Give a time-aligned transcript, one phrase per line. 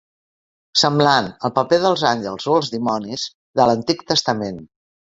[0.83, 3.29] Semblant, al paper dels àngels o els dimonis
[3.61, 4.63] de l'Antic Testament.